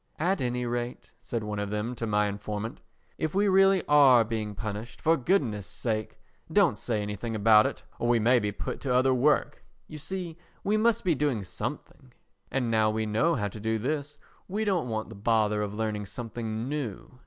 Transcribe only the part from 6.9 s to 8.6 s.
anything about it or we may be